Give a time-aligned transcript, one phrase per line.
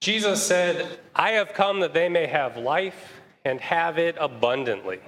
[0.00, 5.00] Jesus said, I have come that they may have life and have it abundantly.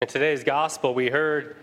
[0.00, 1.56] In today's gospel, we heard,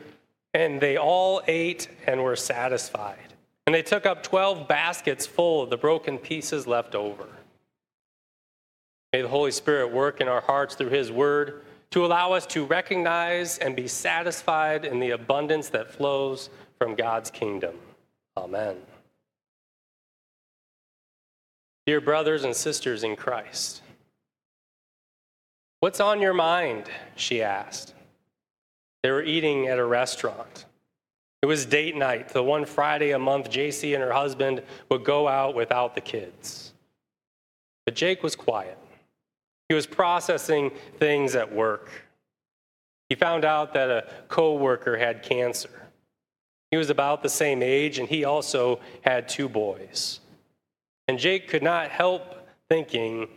[0.54, 3.34] and they all ate and were satisfied.
[3.68, 7.27] And they took up 12 baskets full of the broken pieces left over.
[9.13, 12.65] May the Holy Spirit work in our hearts through His word to allow us to
[12.65, 16.49] recognize and be satisfied in the abundance that flows
[16.79, 17.75] from God's kingdom.
[18.38, 18.77] Amen.
[21.86, 23.82] Dear brothers and sisters in Christ,
[25.79, 26.86] what's on your mind?
[27.15, 27.96] She asked.
[29.04, 30.65] They were eating at a restaurant.
[31.42, 35.28] It was date night, the one Friday a month JC and her husband would go
[35.28, 36.73] out without the kids.
[37.86, 38.78] But Jake was quiet.
[39.67, 41.89] He was processing things at work.
[43.09, 45.89] He found out that a coworker had cancer.
[46.70, 50.20] He was about the same age, and he also had two boys.
[51.11, 53.28] And Jake could not help thinking,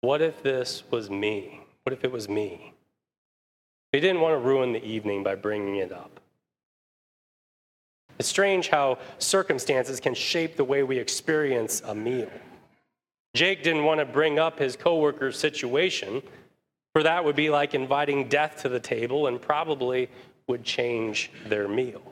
[0.00, 1.60] what if this was me?
[1.82, 2.72] What if it was me?
[3.92, 6.20] He didn't want to ruin the evening by bringing it up.
[8.18, 12.30] It's strange how circumstances can shape the way we experience a meal.
[13.34, 16.22] Jake didn't want to bring up his coworker's situation,
[16.94, 20.08] for that would be like inviting death to the table and probably
[20.46, 22.09] would change their meal.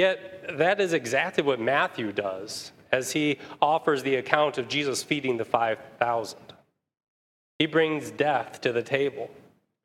[0.00, 5.36] Yet, that is exactly what Matthew does as he offers the account of Jesus feeding
[5.36, 6.38] the 5,000.
[7.58, 9.28] He brings death to the table.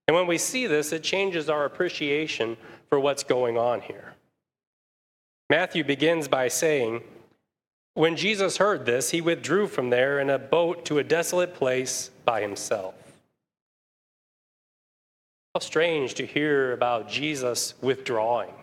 [0.08, 2.56] And when we see this, it changes our appreciation
[2.88, 4.14] for what's going on here.
[5.50, 7.02] Matthew begins by saying,
[7.94, 12.10] when Jesus heard this, he withdrew from there in a boat to a desolate place
[12.24, 12.96] by himself.
[15.54, 18.54] How strange to hear about Jesus withdrawing.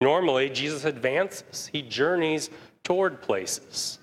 [0.00, 2.50] Normally, Jesus advances, he journeys
[2.84, 3.98] toward places.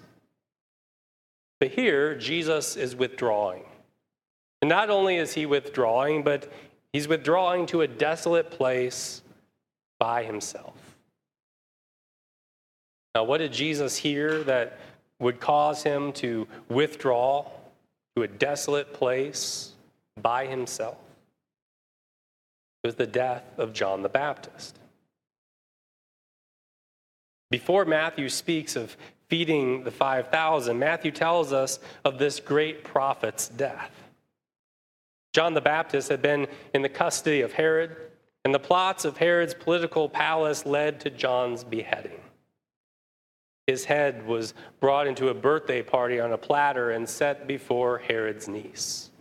[1.59, 3.63] But here, Jesus is withdrawing.
[4.61, 6.51] And not only is he withdrawing, but
[6.91, 9.21] he's withdrawing to a desolate place
[9.99, 10.73] by himself.
[13.15, 14.79] Now, what did Jesus hear that
[15.19, 17.45] would cause him to withdraw
[18.15, 19.73] to a desolate place
[20.21, 20.97] by himself?
[22.83, 24.79] It was the death of John the Baptist.
[27.53, 28.97] Before Matthew speaks of
[29.27, 33.91] feeding the 5,000, Matthew tells us of this great prophet's death.
[35.33, 37.95] John the Baptist had been in the custody of Herod,
[38.43, 42.21] and the plots of Herod's political palace led to John's beheading.
[43.67, 48.47] His head was brought into a birthday party on a platter and set before Herod's
[48.47, 49.11] niece.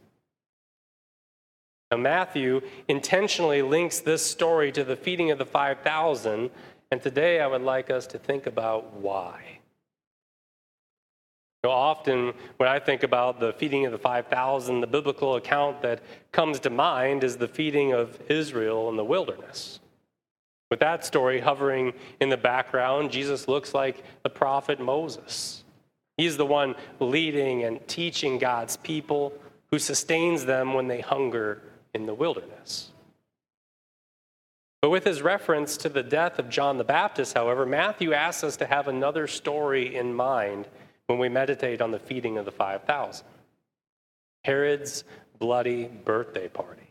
[1.91, 6.51] Now, Matthew intentionally links this story to the feeding of the 5,000,
[6.93, 9.61] and today I would like us to think about why.
[11.65, 15.81] You know, often, when I think about the feeding of the 5,000, the biblical account
[15.81, 16.03] that
[16.33, 19.81] comes to mind is the feeding of Israel in the wilderness.
[20.71, 25.65] With that story hovering in the background, Jesus looks like the prophet Moses.
[26.19, 29.33] He's the one leading and teaching God's people
[29.71, 31.63] who sustains them when they hunger
[31.95, 32.91] in the wilderness.
[34.83, 38.57] But with his reference to the death of John the Baptist, however, Matthew asks us
[38.57, 40.67] to have another story in mind
[41.07, 43.25] when we meditate on the feeding of the 5,000
[44.45, 45.05] Herod's
[45.39, 46.89] bloody birthday party.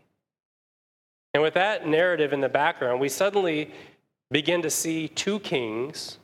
[1.34, 3.74] And with that narrative in the background, we suddenly
[4.32, 6.18] begin to see two kings,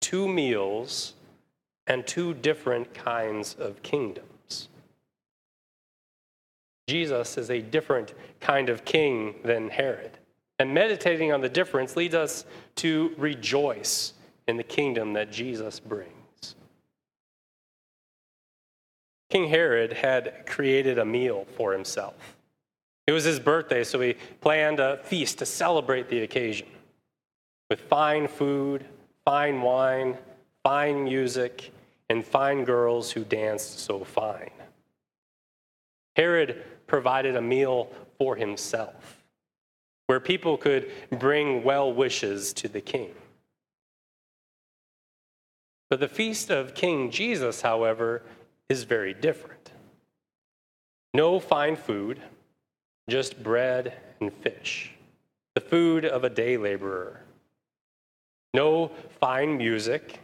[0.00, 1.14] two meals,
[1.88, 4.68] and two different kinds of kingdoms.
[6.88, 10.18] Jesus is a different kind of king than Herod.
[10.58, 12.44] And meditating on the difference leads us
[12.76, 14.14] to rejoice
[14.48, 16.54] in the kingdom that Jesus brings.
[19.28, 22.36] King Herod had created a meal for himself.
[23.06, 26.68] It was his birthday, so he planned a feast to celebrate the occasion
[27.68, 28.86] with fine food,
[29.24, 30.16] fine wine,
[30.62, 31.72] fine music,
[32.08, 34.50] and fine girls who danced so fine.
[36.14, 39.15] Herod provided a meal for himself
[40.06, 43.10] where people could bring well wishes to the king.
[45.88, 48.22] But the feast of King Jesus, however,
[48.68, 49.72] is very different.
[51.14, 52.20] No fine food
[53.08, 54.92] just bread and fish,
[55.54, 57.20] the food of a day laborer.
[58.52, 60.20] No fine music,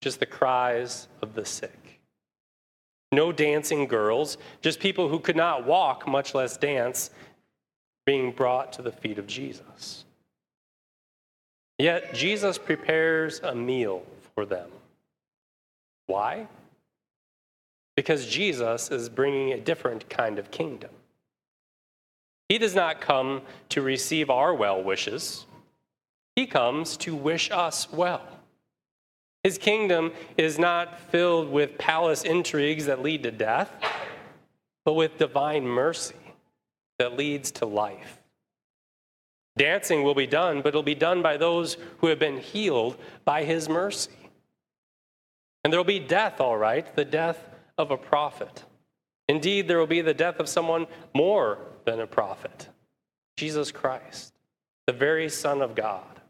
[0.00, 2.00] just the cries of the sick.
[3.12, 7.10] No dancing girls, just people who could not walk, much less dance,
[8.08, 10.06] being brought to the feet of Jesus.
[11.76, 14.02] Yet Jesus prepares a meal
[14.34, 14.70] for them.
[16.06, 16.48] Why?
[17.96, 20.88] Because Jesus is bringing a different kind of kingdom.
[22.48, 25.44] He does not come to receive our well wishes,
[26.34, 28.26] He comes to wish us well.
[29.44, 33.70] His kingdom is not filled with palace intrigues that lead to death,
[34.86, 36.14] but with divine mercy
[36.98, 38.18] that leads to life.
[39.56, 43.44] Dancing will be done, but it'll be done by those who have been healed by
[43.44, 44.10] his mercy.
[45.64, 47.44] And there will be death, all right, the death
[47.76, 48.64] of a prophet.
[49.28, 52.68] Indeed, there will be the death of someone more than a prophet
[53.36, 54.34] Jesus Christ,
[54.86, 56.20] the very Son of God.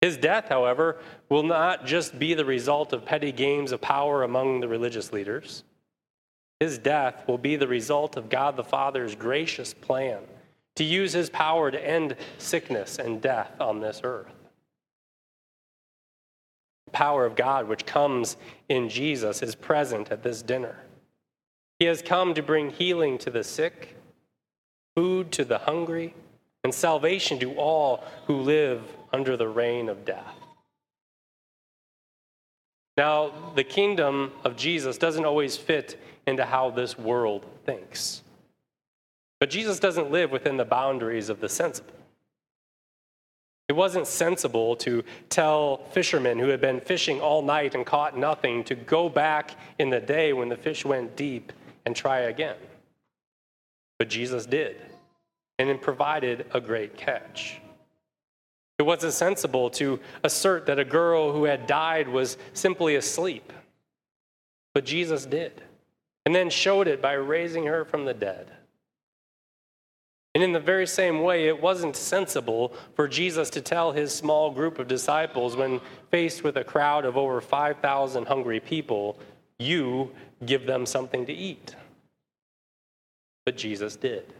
[0.00, 0.98] His death, however,
[1.28, 5.64] will not just be the result of petty games of power among the religious leaders.
[6.62, 10.20] His death will be the result of God the Father's gracious plan
[10.76, 14.30] to use his power to end sickness and death on this earth.
[16.86, 18.36] The power of God, which comes
[18.68, 20.84] in Jesus, is present at this dinner.
[21.80, 23.96] He has come to bring healing to the sick,
[24.94, 26.14] food to the hungry,
[26.62, 30.36] and salvation to all who live under the reign of death.
[32.96, 38.22] Now, the kingdom of Jesus doesn't always fit into how this world thinks.
[39.40, 41.94] But Jesus doesn't live within the boundaries of the sensible.
[43.68, 48.64] It wasn't sensible to tell fishermen who had been fishing all night and caught nothing
[48.64, 51.52] to go back in the day when the fish went deep
[51.86, 52.56] and try again.
[53.98, 54.76] But Jesus did,
[55.58, 57.60] and it provided a great catch.
[58.78, 63.52] It wasn't sensible to assert that a girl who had died was simply asleep.
[64.74, 65.62] But Jesus did,
[66.24, 68.50] and then showed it by raising her from the dead.
[70.34, 74.50] And in the very same way, it wasn't sensible for Jesus to tell his small
[74.50, 75.80] group of disciples, when
[76.10, 79.18] faced with a crowd of over 5,000 hungry people,
[79.58, 80.10] you
[80.46, 81.76] give them something to eat.
[83.44, 84.32] But Jesus did.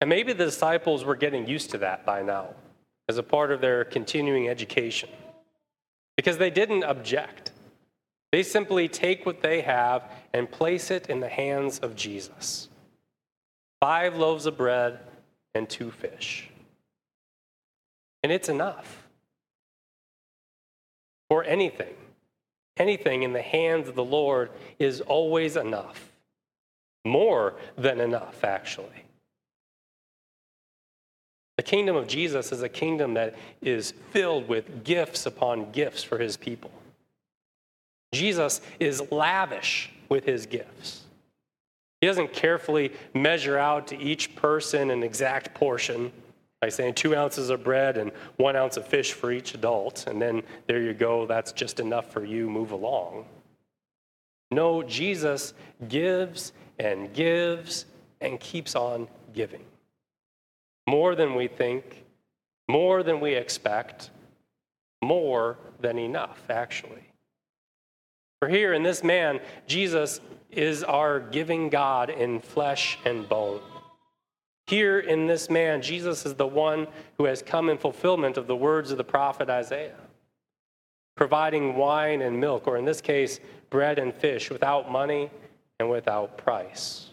[0.00, 2.54] And maybe the disciples were getting used to that by now
[3.08, 5.08] as a part of their continuing education
[6.16, 7.51] because they didn't object.
[8.32, 12.68] They simply take what they have and place it in the hands of Jesus
[13.80, 15.00] five loaves of bread
[15.56, 16.48] and two fish.
[18.22, 19.08] And it's enough
[21.28, 21.94] for anything.
[22.76, 26.12] Anything in the hands of the Lord is always enough.
[27.04, 28.86] More than enough, actually.
[31.56, 36.18] The kingdom of Jesus is a kingdom that is filled with gifts upon gifts for
[36.18, 36.70] his people.
[38.12, 41.04] Jesus is lavish with his gifts.
[42.00, 46.12] He doesn't carefully measure out to each person an exact portion
[46.60, 50.20] by saying two ounces of bread and one ounce of fish for each adult, and
[50.20, 53.24] then there you go, that's just enough for you, move along.
[54.50, 55.54] No, Jesus
[55.88, 57.86] gives and gives
[58.20, 59.64] and keeps on giving
[60.86, 62.04] more than we think,
[62.68, 64.10] more than we expect,
[65.02, 67.11] more than enough, actually.
[68.42, 73.60] For here in this man, Jesus is our giving God in flesh and bone.
[74.66, 78.56] Here in this man, Jesus is the one who has come in fulfillment of the
[78.56, 79.94] words of the prophet Isaiah,
[81.16, 83.38] providing wine and milk, or in this case,
[83.70, 85.30] bread and fish, without money
[85.78, 87.10] and without price,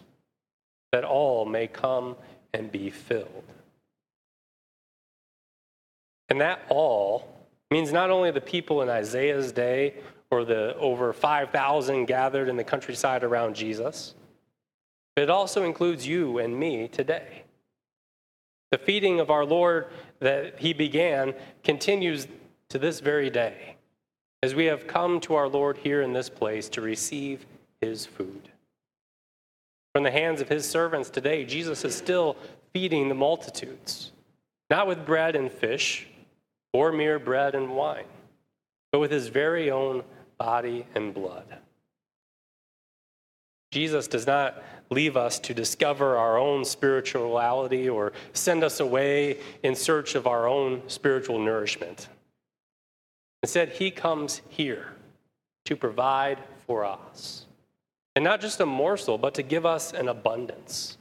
[0.90, 2.16] that all may come
[2.54, 3.44] and be filled.
[6.28, 9.94] And that all means not only the people in Isaiah's day
[10.30, 14.14] or the over 5,000 gathered in the countryside around Jesus,
[15.14, 17.42] but it also includes you and me today.
[18.70, 19.88] The feeding of our Lord
[20.20, 21.34] that he began
[21.64, 22.28] continues
[22.68, 23.76] to this very day
[24.42, 27.44] as we have come to our Lord here in this place to receive
[27.80, 28.48] his food.
[29.92, 32.36] From the hands of his servants today, Jesus is still
[32.72, 34.12] feeding the multitudes,
[34.70, 36.06] not with bread and fish
[36.72, 38.04] or mere bread and wine,
[38.92, 40.04] but with his very own
[40.40, 41.44] body and blood.
[43.70, 49.76] Jesus does not leave us to discover our own spirituality or send us away in
[49.76, 52.08] search of our own spiritual nourishment.
[53.42, 54.94] Instead, he comes here
[55.66, 57.44] to provide for us.
[58.16, 60.96] And not just a morsel, but to give us an abundance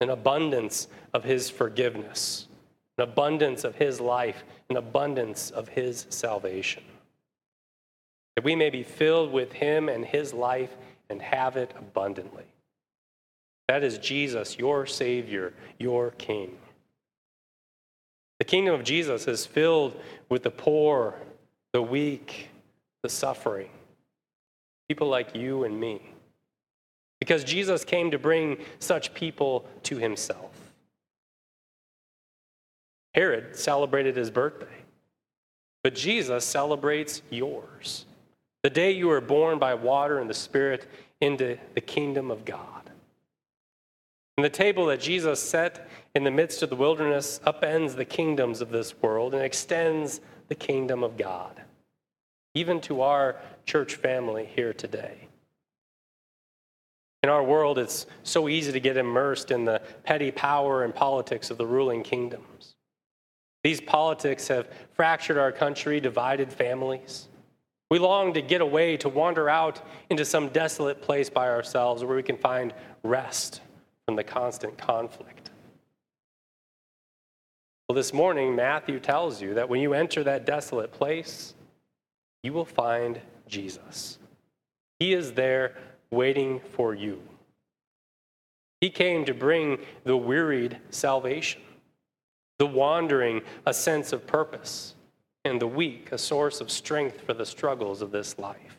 [0.00, 2.46] an abundance of his forgiveness
[2.98, 6.82] an abundance of his life, an abundance of his salvation.
[8.38, 10.70] That we may be filled with him and his life
[11.10, 12.44] and have it abundantly.
[13.66, 16.56] That is Jesus, your Savior, your King.
[18.38, 21.16] The kingdom of Jesus is filled with the poor
[21.72, 22.50] the weak,
[23.02, 23.70] the suffering,
[24.88, 26.00] people like you and me.
[27.18, 30.54] Because Jesus came to bring such people to himself.
[33.14, 34.84] Herod celebrated his birthday,
[35.82, 38.04] but Jesus celebrates yours.
[38.62, 40.86] The day you were born by water and the Spirit
[41.20, 42.90] into the kingdom of God.
[44.36, 48.60] And the table that Jesus set in the midst of the wilderness upends the kingdoms
[48.60, 51.60] of this world and extends the kingdom of God,
[52.54, 53.36] even to our
[53.66, 55.28] church family here today.
[57.24, 61.50] In our world, it's so easy to get immersed in the petty power and politics
[61.50, 62.76] of the ruling kingdoms.
[63.64, 67.26] These politics have fractured our country, divided families.
[67.90, 69.80] We long to get away, to wander out
[70.10, 73.62] into some desolate place by ourselves where we can find rest
[74.04, 75.50] from the constant conflict.
[77.88, 81.54] Well, this morning, Matthew tells you that when you enter that desolate place,
[82.42, 84.18] you will find Jesus.
[84.98, 85.74] He is there
[86.10, 87.22] waiting for you.
[88.82, 91.62] He came to bring the wearied salvation,
[92.58, 94.94] the wandering a sense of purpose,
[95.44, 98.78] and the weak a source of strength for the struggles of this life.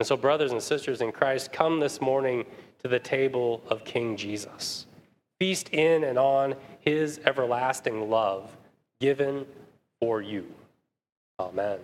[0.00, 2.44] And so, brothers and sisters in Christ, come this morning
[2.82, 4.86] to the table of King Jesus.
[5.38, 8.56] Feast in and on his everlasting love
[9.00, 9.46] given
[10.00, 10.46] for you.
[11.38, 11.78] Amen.